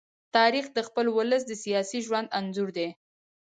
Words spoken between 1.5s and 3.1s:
سیاسي ژوند انځور دی.